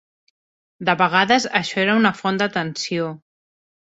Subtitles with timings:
[0.87, 3.11] De vegades això era una font de tensió.